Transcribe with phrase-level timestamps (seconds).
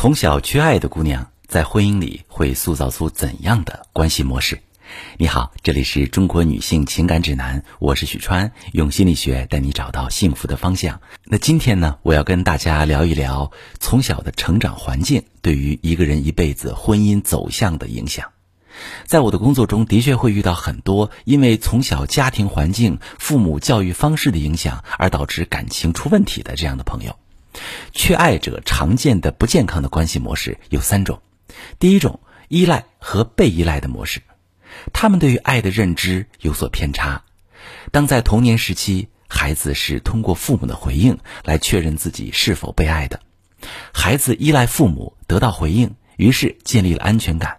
[0.00, 4.60] 从小缺爱的姑娘在婚姻里会塑造出怎样的关系模式？
[5.16, 11.00] 你好，这里是中国女性情感指南，我是许川，用心理学带你找到幸福的方向。
[11.24, 13.50] 那今天呢，我要跟大家聊一聊
[13.80, 18.30] 从小的成长环境对于一个人一辈子婚姻走向的影响。
[19.04, 27.16] 在我的工作中，的确会遇到很多因为从小家庭环境、父母教育方式的影响而导致感情出问题的这样的朋友。
[27.92, 31.20] 缺爱者常见的不健康的关系模式有三种，
[31.78, 34.22] 第一种依赖和被依赖的模式，
[34.92, 37.24] 他们对于爱的认知有所偏差。
[37.90, 43.20] 当在童年时期，孩子是通过父母的回应来确认自己是否被爱的，
[43.92, 47.58] 孩子依赖父母得到回应，于是建立了安全感。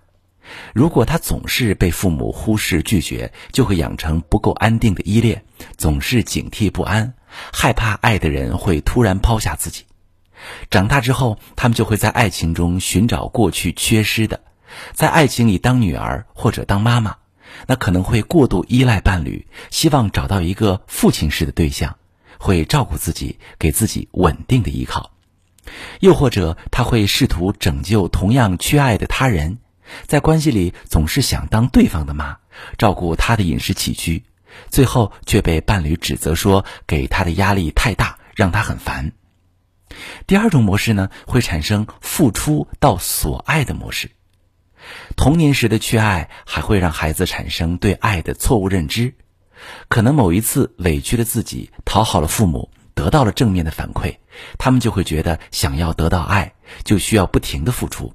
[0.74, 5.44] 如果他总是被父母忽视拒绝，就会养成不够安定的依恋，
[5.78, 7.14] 总是警惕不安，
[7.54, 9.86] 害怕爱的人会突然抛下自己。
[10.70, 14.42] 长大之后，他们就会在爱情中寻找过去缺失的，
[14.94, 17.18] 在爱情里当女儿或者当妈妈，
[17.68, 21.98] 那可能会过度依赖伴侣，希望找到一个父亲式的对象，
[22.40, 25.12] 会照顾自己，给自己稳定的依靠。
[26.00, 29.60] 又或者他会试图拯救同样缺爱的他人。
[30.08, 32.38] 在关系里总是想当对方的妈，
[32.78, 34.24] 照顾他的饮食起居，
[34.70, 39.12] 最后却被伴侣指责说给他的压力太大，让他很烦。
[40.28, 44.12] 第二种模式呢，会产生付出到所爱的模式。
[45.16, 49.14] 童年时的缺爱还会让孩子产生对爱的错误认知，
[49.88, 54.18] 可能某一次委屈了自己，讨好了父母，得到了正面的反馈，
[54.58, 58.14] 他们就会觉得想要得到爱，就需要不停的付出。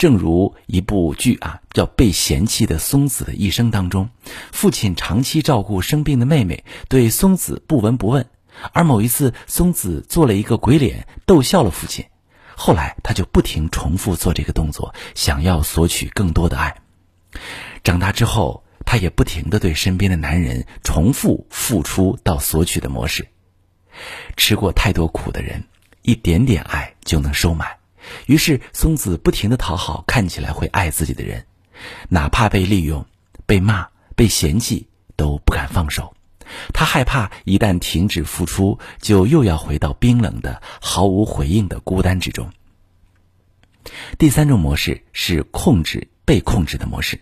[0.00, 4.08] 正如一部剧啊，叫《被嫌弃的松子的一生》当中，
[4.50, 8.26] 父亲长期照顾生病的妹妹，对松子不闻不问。
[8.72, 12.06] 而某一次，松子做了一个鬼脸，逗笑了父亲。
[12.56, 16.80] 后来，他就不停重复做这个动作，想要索取更多的爱。
[17.84, 23.28] 长大之后，他也不停的对身边的男人重复付出到索取的模式。
[24.38, 25.64] 吃过太多苦的人，
[26.00, 27.79] 一点点爱就能收买。
[28.26, 31.46] 于是，松子不停的讨好看起来会爱自己的人，
[32.08, 33.06] 哪怕被利用、
[33.46, 36.14] 被骂、被嫌弃，都不敢放手。
[36.72, 42.50] 他害怕一旦停止付出，就又要回到冰冷的、毫无回应的孤单之中。
[44.18, 47.20] 第三种模式是控制被控制的模式。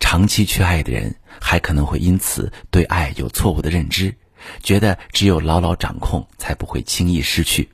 [0.00, 4.16] 长期缺爱的人，还可能会因此对爱有错误的认知，
[4.62, 7.68] 觉得只有牢牢掌控，才不会轻易失去。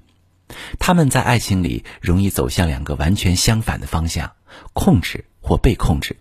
[0.79, 4.33] 他们在爱情里容易走向两个完全相反的方向：
[4.73, 6.17] 控制或被控制。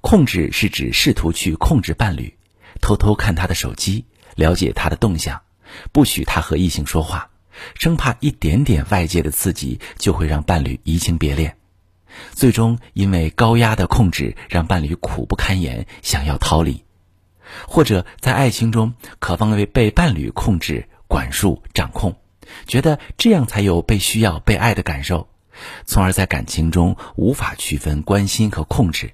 [0.00, 2.36] 控制是指试图去控制伴侣，
[2.80, 4.04] 偷偷看他的手机，
[4.36, 5.40] 了解他的动向，
[5.92, 7.28] 不许他和异性说话，
[7.74, 11.56] 生怕一点点外界的刺激就会让伴侣移情别恋。
[12.32, 16.84] 最终因为高压的控制，让伴侣苦不堪言，想要逃离，
[17.66, 22.16] 或者在爱情中渴望为被伴侣控制、管束、掌控。
[22.66, 25.28] 觉得这样才有被需要、被爱的感受，
[25.86, 29.12] 从而在感情中无法区分关心和控制，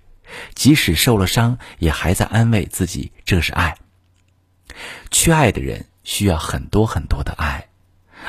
[0.54, 3.76] 即使受了伤，也还在安慰自己这是爱。
[5.10, 7.68] 缺爱的人需要很多很多的爱，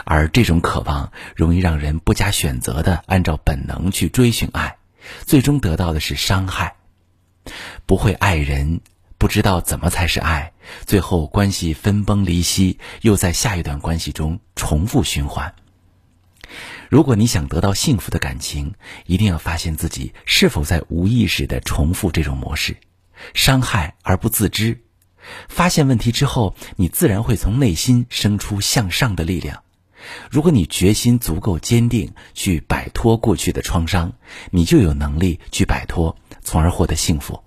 [0.04, 4.78] 而这种渴望容易让人不加选择的按照本能去追寻爱，
[5.26, 6.76] 最终得到的是伤害。
[7.86, 8.82] 不会爱人。
[9.18, 10.54] 不知道怎么才是爱，
[10.86, 15.56] 最后关系分崩离析，又在下一段关系中重复循环。
[16.90, 22.78] 如果你想得到幸福的感情，一定要发现自己是否在无意识的重复这种模式，
[23.34, 24.84] 伤害而不自知。
[25.48, 29.64] 发现问题之后，你自然会从内心生出向上的力量。
[30.30, 34.14] 如果你决心足够坚定，去摆脱过去的创伤，
[34.52, 37.45] 你就有能力去摆脱，从而获得幸福。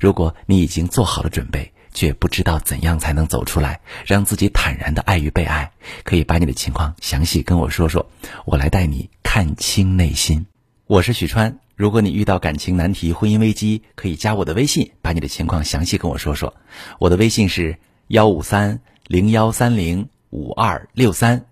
[0.00, 5.72] 如果你已经做好了准备，却不知道怎样才能走出来，让自己坦然的爱与被爱，
[6.04, 8.08] 可以把你的情况详细跟我说说，
[8.44, 10.46] 我来带你看清内心。
[10.86, 16.54] 我是许川，如果你遇到感情难题、婚姻危机，可以加我的微信，把你的情况详细跟我说说。
[16.98, 21.46] 我的微信是幺五三零幺三零五二六三，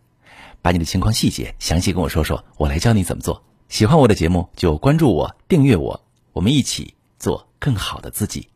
[0.63, 3.43] 把你的情况细节详细跟我说说，我来教你怎么做。
[3.69, 6.96] 喜欢我的节目就关注我、订阅我，我们一起。
[7.59, 8.49] 更好的自己。